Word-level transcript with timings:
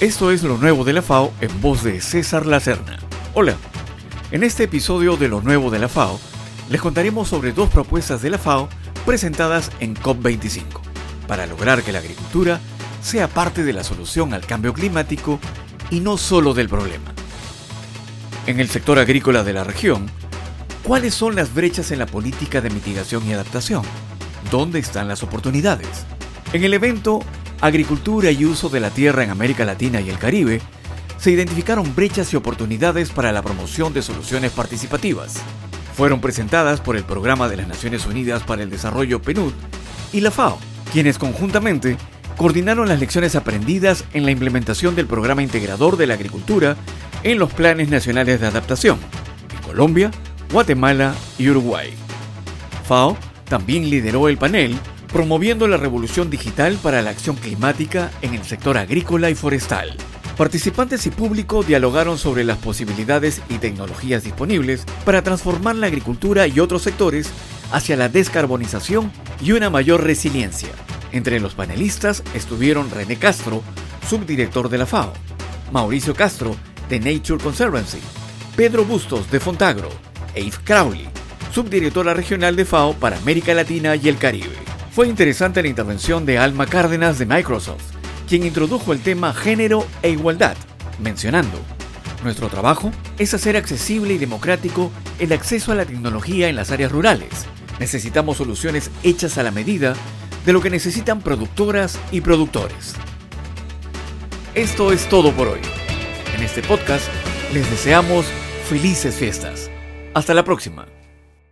Esto 0.00 0.32
es 0.32 0.42
lo 0.42 0.58
nuevo 0.58 0.82
de 0.82 0.92
la 0.92 1.02
FAO 1.02 1.32
en 1.40 1.60
voz 1.60 1.84
de 1.84 2.00
César 2.00 2.46
Lacerna. 2.46 2.98
Hola, 3.32 3.54
en 4.32 4.42
este 4.42 4.64
episodio 4.64 5.16
de 5.16 5.28
lo 5.28 5.40
nuevo 5.40 5.70
de 5.70 5.78
la 5.78 5.88
FAO 5.88 6.18
les 6.68 6.80
contaremos 6.80 7.28
sobre 7.28 7.52
dos 7.52 7.70
propuestas 7.70 8.20
de 8.20 8.30
la 8.30 8.38
FAO 8.38 8.68
presentadas 9.06 9.70
en 9.78 9.94
COP25 9.94 10.64
para 11.28 11.46
lograr 11.46 11.84
que 11.84 11.92
la 11.92 12.00
agricultura 12.00 12.58
sea 13.02 13.28
parte 13.28 13.62
de 13.62 13.72
la 13.72 13.84
solución 13.84 14.34
al 14.34 14.44
cambio 14.44 14.74
climático 14.74 15.38
y 15.90 16.00
no 16.00 16.18
solo 16.18 16.54
del 16.54 16.68
problema. 16.68 17.14
En 18.48 18.58
el 18.58 18.68
sector 18.68 18.98
agrícola 18.98 19.44
de 19.44 19.52
la 19.52 19.62
región, 19.62 20.10
¿cuáles 20.82 21.14
son 21.14 21.36
las 21.36 21.54
brechas 21.54 21.92
en 21.92 22.00
la 22.00 22.06
política 22.06 22.60
de 22.60 22.70
mitigación 22.70 23.24
y 23.28 23.32
adaptación? 23.32 23.82
¿Dónde 24.50 24.80
están 24.80 25.06
las 25.06 25.22
oportunidades? 25.22 26.04
En 26.52 26.64
el 26.64 26.74
evento 26.74 27.20
Agricultura 27.64 28.30
y 28.30 28.44
uso 28.44 28.68
de 28.68 28.78
la 28.78 28.90
tierra 28.90 29.24
en 29.24 29.30
América 29.30 29.64
Latina 29.64 29.98
y 30.02 30.10
el 30.10 30.18
Caribe, 30.18 30.60
se 31.16 31.30
identificaron 31.30 31.94
brechas 31.94 32.30
y 32.30 32.36
oportunidades 32.36 33.08
para 33.08 33.32
la 33.32 33.40
promoción 33.40 33.94
de 33.94 34.02
soluciones 34.02 34.52
participativas. 34.52 35.36
Fueron 35.96 36.20
presentadas 36.20 36.82
por 36.82 36.94
el 36.94 37.04
Programa 37.04 37.48
de 37.48 37.56
las 37.56 37.66
Naciones 37.66 38.04
Unidas 38.04 38.42
para 38.42 38.62
el 38.62 38.68
Desarrollo 38.68 39.22
PNUD 39.22 39.54
y 40.12 40.20
la 40.20 40.30
FAO, 40.30 40.58
quienes 40.92 41.16
conjuntamente 41.16 41.96
coordinaron 42.36 42.86
las 42.86 43.00
lecciones 43.00 43.34
aprendidas 43.34 44.04
en 44.12 44.26
la 44.26 44.30
implementación 44.30 44.94
del 44.94 45.06
Programa 45.06 45.42
Integrador 45.42 45.96
de 45.96 46.06
la 46.06 46.14
Agricultura 46.14 46.76
en 47.22 47.38
los 47.38 47.50
planes 47.50 47.88
nacionales 47.88 48.42
de 48.42 48.46
adaptación 48.46 48.98
en 49.50 49.66
Colombia, 49.66 50.10
Guatemala 50.52 51.14
y 51.38 51.48
Uruguay. 51.48 51.94
FAO 52.86 53.16
también 53.48 53.88
lideró 53.88 54.28
el 54.28 54.36
panel 54.36 54.78
promoviendo 55.14 55.68
la 55.68 55.76
revolución 55.76 56.28
digital 56.28 56.76
para 56.82 57.00
la 57.00 57.10
acción 57.10 57.36
climática 57.36 58.10
en 58.20 58.34
el 58.34 58.42
sector 58.42 58.76
agrícola 58.76 59.30
y 59.30 59.36
forestal. 59.36 59.96
Participantes 60.36 61.06
y 61.06 61.10
público 61.10 61.62
dialogaron 61.62 62.18
sobre 62.18 62.42
las 62.42 62.58
posibilidades 62.58 63.40
y 63.48 63.58
tecnologías 63.58 64.24
disponibles 64.24 64.84
para 65.04 65.22
transformar 65.22 65.76
la 65.76 65.86
agricultura 65.86 66.48
y 66.48 66.58
otros 66.58 66.82
sectores 66.82 67.30
hacia 67.70 67.96
la 67.96 68.08
descarbonización 68.08 69.12
y 69.40 69.52
una 69.52 69.70
mayor 69.70 70.02
resiliencia. 70.02 70.70
Entre 71.12 71.38
los 71.38 71.54
panelistas 71.54 72.24
estuvieron 72.34 72.90
René 72.90 73.14
Castro, 73.14 73.62
subdirector 74.10 74.68
de 74.68 74.78
la 74.78 74.86
FAO, 74.86 75.12
Mauricio 75.70 76.16
Castro, 76.16 76.56
de 76.88 76.98
Nature 76.98 77.40
Conservancy, 77.40 78.00
Pedro 78.56 78.84
Bustos, 78.84 79.30
de 79.30 79.38
Fontagro, 79.38 79.90
e 80.34 80.42
Yves 80.42 80.58
Crowley, 80.58 81.08
subdirectora 81.52 82.14
regional 82.14 82.56
de 82.56 82.64
FAO 82.64 82.94
para 82.94 83.16
América 83.16 83.54
Latina 83.54 83.94
y 83.94 84.08
el 84.08 84.18
Caribe. 84.18 84.63
Fue 84.94 85.08
interesante 85.08 85.60
la 85.60 85.66
intervención 85.66 86.24
de 86.24 86.38
Alma 86.38 86.66
Cárdenas 86.66 87.18
de 87.18 87.26
Microsoft, 87.26 87.82
quien 88.28 88.44
introdujo 88.44 88.92
el 88.92 89.00
tema 89.00 89.34
género 89.34 89.84
e 90.02 90.10
igualdad, 90.10 90.56
mencionando, 91.00 91.58
nuestro 92.22 92.48
trabajo 92.48 92.92
es 93.18 93.34
hacer 93.34 93.56
accesible 93.56 94.14
y 94.14 94.18
democrático 94.18 94.92
el 95.18 95.32
acceso 95.32 95.72
a 95.72 95.74
la 95.74 95.84
tecnología 95.84 96.48
en 96.48 96.54
las 96.54 96.70
áreas 96.70 96.92
rurales. 96.92 97.46
Necesitamos 97.80 98.36
soluciones 98.36 98.92
hechas 99.02 99.36
a 99.36 99.42
la 99.42 99.50
medida 99.50 99.94
de 100.46 100.52
lo 100.52 100.62
que 100.62 100.70
necesitan 100.70 101.20
productoras 101.20 101.98
y 102.12 102.20
productores. 102.20 102.94
Esto 104.54 104.92
es 104.92 105.08
todo 105.08 105.32
por 105.32 105.48
hoy. 105.48 105.60
En 106.36 106.42
este 106.44 106.62
podcast 106.62 107.08
les 107.52 107.68
deseamos 107.68 108.26
felices 108.68 109.16
fiestas. 109.16 109.70
Hasta 110.14 110.34
la 110.34 110.44
próxima. 110.44 110.93